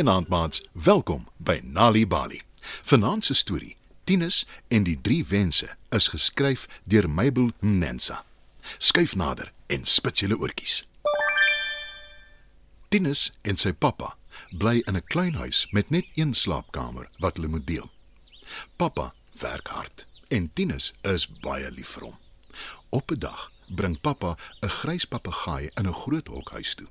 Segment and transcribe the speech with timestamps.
[0.00, 2.40] Goeienaand maats, welkom by Nali Bali.
[2.82, 8.22] Vanaand se storie, Tinus en die drie wense, is geskryf deur Mabel Mnensa.
[8.78, 10.78] Skuif nader en spits julle oortjies.
[12.88, 14.14] Tinus en sy pappa
[14.56, 17.90] bly in 'n klein huis met net een slaapkamer wat hulle moet deel.
[18.76, 22.18] Pappa werk hard en Tinus is baie lief vir hom.
[22.88, 26.88] Op 'n dag bring pappa 'n grys papegaai in 'n groot hok huis toe.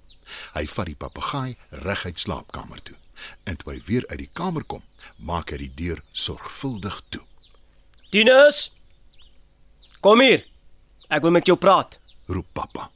[0.53, 2.95] Hy vat die papegaai reguit slaapkamer toe.
[3.43, 4.83] En toe hy weer uit die kamer kom,
[5.17, 7.23] maak hy die deur sorgvuldig toe.
[8.09, 8.71] Tinus!
[9.99, 10.45] Kom hier.
[11.09, 11.99] Ek wil met jou praat.
[12.27, 12.91] Roep pappa.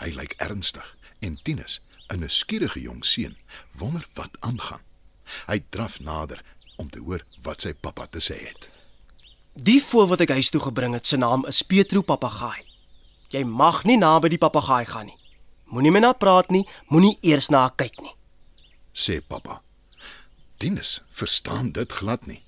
[0.00, 3.36] Hy lyk ernstig en Tinus, 'n nuuskierige jong seun,
[3.76, 4.80] wonder wat aangaan.
[5.46, 6.42] Hy draf nader
[6.76, 8.68] om te hoor wat sy pappa te sê het.
[9.54, 12.69] Die voël wat ek huis toe gebring het, se naam is Petro papegaai.
[13.30, 15.16] Jy mag nie naby die papegaai gaan nie.
[15.70, 18.14] Moenie met haar praat nie, moenie eers na haar kyk nie.
[18.94, 19.62] sê pappa.
[20.58, 22.42] Tinus verstaan dit glad nie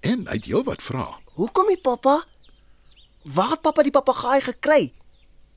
[0.00, 1.14] en hy het heelwat vrae.
[1.34, 2.24] Hoekom nie pappa?
[3.24, 4.92] Waar het pappa die papegaai gekry?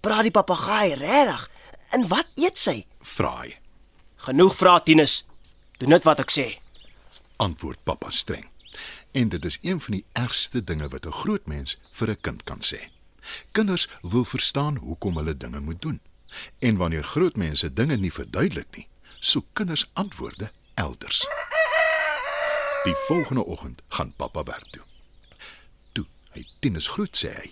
[0.02, 1.50] Praat die papegaai regtig?
[1.92, 2.86] En wat eet sy?
[3.02, 3.58] Vra hy,
[4.16, 5.26] Genoeg vra Tinus.
[5.78, 6.48] Doen net wat ek sê.
[7.38, 8.50] antwoord pappa streng.
[9.12, 12.44] En dit is een van die ergste dinge wat 'n groot mens vir 'n kind
[12.44, 12.90] kan sê.
[13.52, 16.02] Kinders wil verstaan hoekom hulle dinge moet doen.
[16.60, 18.88] En wanneer groot mense dinge nie verduidelik nie,
[19.20, 21.26] soek kinders antwoorde elders.
[22.84, 24.84] Die volgende oggend gaan pappa werk toe.
[25.92, 27.52] Toe hy Tinus groet sê hy: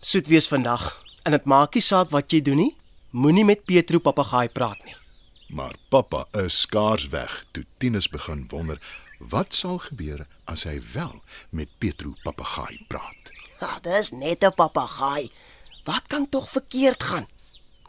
[0.00, 0.90] Soet wees vandag
[1.24, 2.74] en dit maak nie saak wat jy doen nie.
[3.10, 4.96] Moenie met Petro papegaai praat nie.
[5.48, 8.76] Maar pappa is skaars weg toe Tinus begin wonder
[9.18, 13.32] wat sal gebeur as hy wel met Petro papegaai praat.
[13.60, 15.30] Ja, dis net 'n papegaai.
[15.84, 17.26] Wat kan tog verkeerd gaan?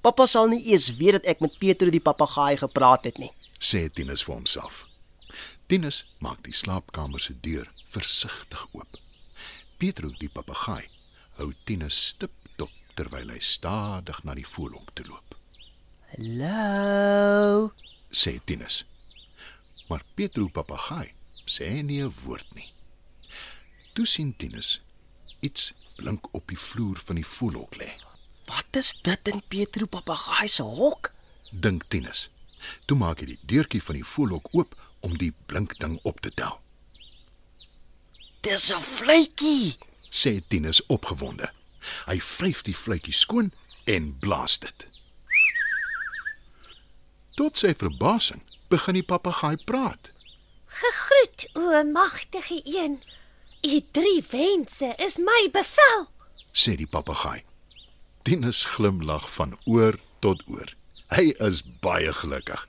[0.02, 3.32] Pappa sal nie eers weet dat ek met Petro die papegaai gepraat het nie.
[3.60, 4.88] sê Tinus vir homself.
[5.68, 8.96] Tinus maak die slaapkamer se deur versigtig oop.
[9.78, 10.88] Pietro die papegaai
[11.38, 15.36] hou Tinus stip dop terwyl hy stadig na die voëlhok toe loop.
[16.16, 17.70] Hallo.
[18.12, 18.86] Sê Tinus.
[19.90, 21.14] Maar Pietro papegaai
[21.46, 22.74] sê nie 'n woord nie.
[23.94, 24.80] Toe sien Tinus
[25.40, 27.90] iets blink op die vloer van die voëlhok lê.
[28.50, 31.12] Wat is dit in Petro papegaai se hok?
[31.52, 32.30] Dink Tinus.
[32.86, 36.32] Toe maak hy die deurtjie van die voëlhok oop om die blink ding op te
[36.34, 36.60] tel.
[38.42, 39.78] Dis 'n vletjie.
[40.10, 41.52] sê Tinus opgewonde.
[42.06, 43.52] Hy vryf die vletjie skoon
[43.86, 44.88] en blaas dit.
[47.36, 50.12] Tot sy verbasing begin die papegaai praat.
[50.66, 53.02] Gegroet, o magtige een.
[53.62, 56.08] U drie wense is my bevel.
[56.54, 57.44] sê die papegaai.
[58.24, 60.74] Tinus glimlag van oor tot oor.
[61.10, 62.66] Hy is baie gelukkig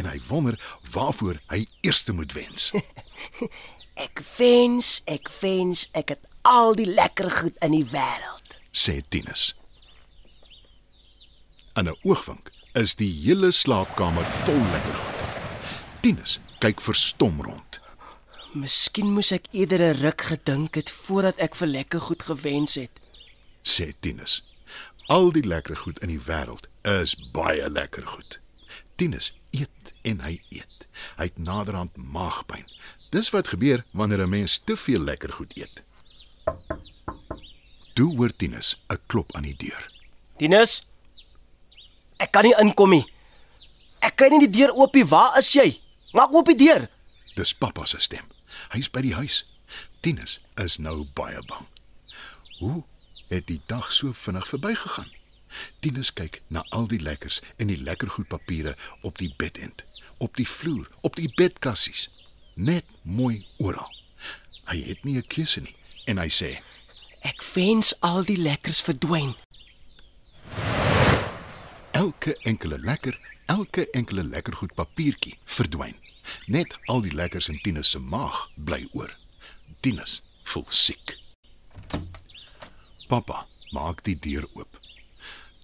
[0.00, 0.58] en hy wonder
[0.92, 2.70] waarvoor hy eers moet wens.
[4.06, 8.54] Ek wens, ek wens ek het al die lekker goed in die wêreld.
[8.70, 9.54] sê Tinus.
[11.74, 15.18] In 'n oogwink is die hele slaapkamer vol lekker goed.
[16.02, 17.80] Tinus kyk verstom rond.
[18.56, 23.00] Miskien moes ek eerder 'n ruk gedink het voordat ek vir lekker goed gewens het.
[23.62, 24.42] sê Tinus.
[25.08, 28.40] Al die lekker goed in die wêreld is baie lekker goed.
[28.96, 30.86] Tinus eet en hy eet.
[31.16, 32.64] Hy het naderhand maagpyn.
[33.10, 35.82] Dis wat gebeur wanneer 'n mens te veel lekker goed eet.
[37.94, 39.92] Toe hoor Tinus 'n klop aan die deur.
[40.38, 40.82] Tinus,
[42.16, 43.06] ek kan nie inkom nie.
[44.00, 45.04] Ek kry nie die deur oop nie.
[45.04, 45.80] Waar is jy?
[46.12, 46.88] Maak oop die deur.
[47.34, 48.37] Dis pappa se stem.
[48.68, 49.44] Hy's by die huis.
[50.04, 51.66] Tinus is nou baie bang.
[52.58, 52.82] Hoe
[53.28, 55.08] het die dag so vinnig verbygegaan?
[55.80, 59.84] Tinus kyk na al die lekkers en die lekkergoedpapiere op die bedend,
[60.18, 62.08] op die vloer, op die bedkassies.
[62.54, 63.92] Net mooi oral.
[64.68, 66.60] Hy het nie 'n keuse nie en hy sê:
[67.20, 69.34] Ek wens al die lekkers verdwyn.
[71.92, 73.18] "Elke enkele lekker,
[73.48, 75.96] elke enkele lekkergoed papiertjie verdwyn.
[76.46, 79.12] Net al die lekkers in Tinus se maag bly oor.
[79.80, 80.18] Tinus
[80.50, 81.14] voel siek.
[83.08, 84.76] Pappa maak die deur oop.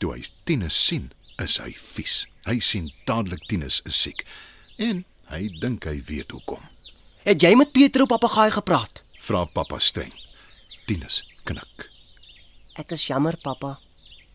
[0.00, 1.10] Toe hy Tinus sien,
[1.42, 2.24] is hy vies.
[2.48, 4.24] Hy sien dadelik Tinus is siek
[4.78, 6.62] en hy dink hy weet hoekom.
[7.24, 9.02] Het jy met Petro papegaai gepraat?
[9.24, 10.12] Vra pappa streng.
[10.88, 11.88] Tinus knik,
[12.76, 13.78] Ek is jammer pappa.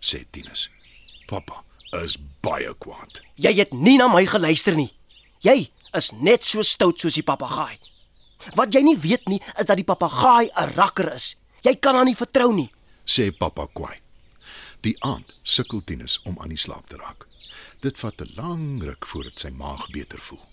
[0.02, 0.70] sê Tinus.
[1.28, 3.22] Pappa is baie kwaad.
[3.36, 4.92] Jy het nie na my geluister nie.
[5.42, 7.78] Jy is net so stout soos die papegaai.
[8.56, 11.36] Wat jy nie weet nie, is dat die papegaai 'n rakker is.
[11.64, 12.72] Jy kan haar nie vertrou nie.
[13.06, 14.00] sê pappa kwaai.
[14.82, 17.26] Die aand sukkel Tinus om aan die slaap te raak.
[17.82, 20.46] Dit vat 'n lang ruk voordat sy maag beter voel.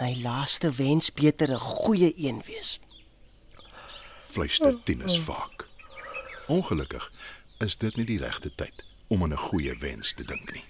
[0.00, 2.78] My laaste wens beter 'n goeie een wees.
[4.26, 5.66] Fluister Tinus vaak.
[6.46, 7.10] Ongelukkig
[7.58, 10.64] is dit nie die regte tyd om aan 'n goeie wens te dink nie.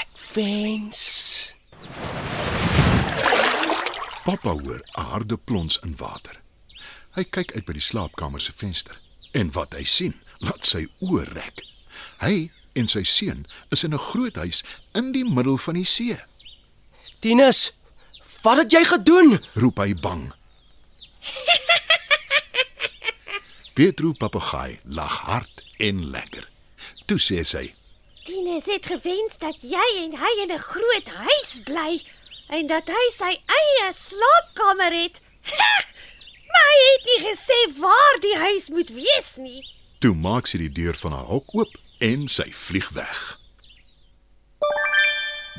[0.00, 1.52] Ek wens
[4.26, 6.40] Pappa hoor 'n harde plons in water.
[7.10, 8.98] Hy kyk uit by die slaapkamer se venster
[9.32, 11.62] en wat hy sien, laat sy oë rek.
[12.18, 14.64] Hy en sy seun is in 'n groot huis
[14.94, 16.18] in die middel van die see.
[17.20, 17.72] Tinus,
[18.42, 19.38] wat het jy gedoen?
[19.54, 20.32] roep hy bang.
[23.76, 26.48] Pietro papegaai lag hard en lekker.
[27.04, 27.74] Toe sê sy:
[28.24, 32.00] Tinus het gewens dat jy en hy in 'n groot huis bly
[32.56, 35.20] en dat hy sy eie slaapkamer het.
[36.52, 39.60] maar hy het nie gesê waar die huis moet wees nie.
[40.00, 43.40] Toe maak sy die deur van haar hok oop en sy vlieg weg.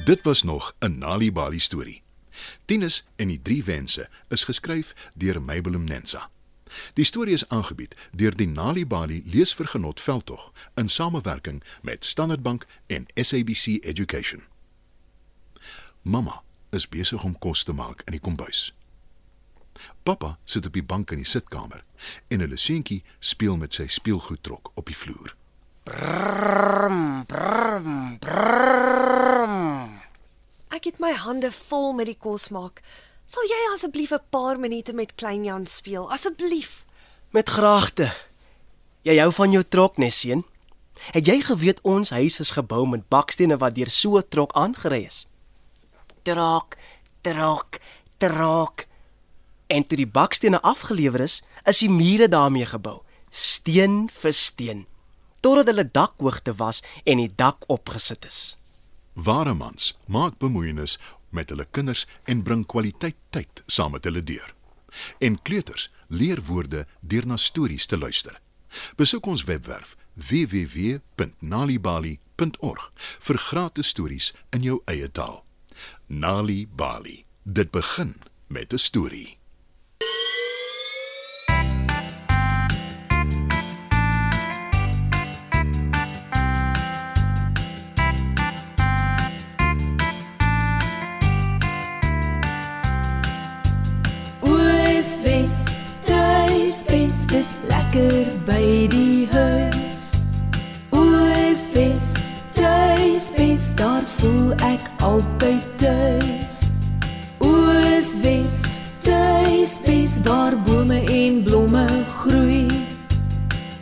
[0.06, 2.02] Dit was nog 'n Nali Bali storie.
[2.66, 6.32] Tinus en die drie wense is geskryf deur Mabel Mnensa.
[6.94, 12.66] Die storie is aangebied deur die Nali Bali leesvergenot veldtog in samewerking met Standard Bank
[12.88, 14.44] en SABC Education.
[16.02, 16.42] Mamma
[16.72, 18.74] is besig om kos te maak in die kombuis.
[20.04, 21.84] Pappa sit op die bank in die sitkamer
[22.28, 25.36] en 'n seentjie speel met sy speelgoedtrok op die vloer.
[30.70, 32.82] Ek het my hande vol met die kos maak.
[33.28, 36.12] Sal jy asseblief 'n paar minute met klein Jan speel?
[36.12, 36.84] Asseblief.
[37.32, 38.08] Met graagte.
[39.04, 40.46] Jy hou van jou trok, nee seun.
[41.12, 45.04] Het jy geweet ons huis is gebou met bakstene wat deur so 'n trok aangery
[45.06, 45.28] is?
[46.24, 46.78] Trok,
[47.22, 47.80] trok,
[48.18, 48.86] trok.
[49.68, 54.88] En toe die bakstene afgelewer is, is die mure daarmee gebou, steen vir steen,
[55.42, 58.56] totdat hulle dakhoogte was en die dak opgesit is.
[59.14, 60.98] Ware mans maak bemoeienis
[61.38, 64.54] met hulle kinders en bring kwaliteit tyd saam met hulle deur.
[65.20, 68.42] En kleuters leer woorde deur na stories te luister.
[68.96, 72.92] Besoek ons webwerf www.nalibali.org
[73.30, 75.46] vir gratis stories in jou eie taal.
[76.08, 77.26] Nali Bali.
[77.44, 78.16] Dit begin
[78.48, 79.37] met 'n storie.
[98.48, 100.12] By die huis.
[100.96, 102.14] Oos Wes,
[102.56, 106.62] tuis bes, daar voel ek altyd tuis.
[107.44, 108.62] Oos Wes,
[109.04, 111.88] tuis bes, waar bome en blomme
[112.22, 112.68] groei.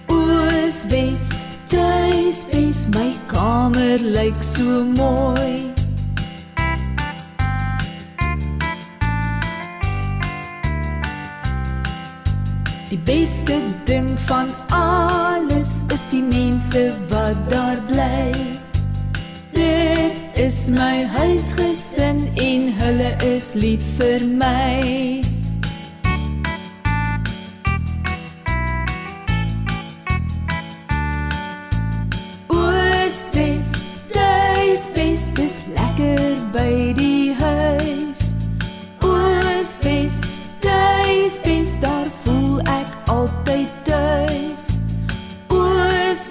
[0.09, 1.29] Oos Wes,
[1.69, 5.54] tuis bes, my kamer lyk so mooi.
[12.95, 18.31] Die beste ding van alles is die mense wat daar bly.
[19.51, 25.25] Dit is my huisgesin en hulle is lief vir my.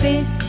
[0.05, 0.44] space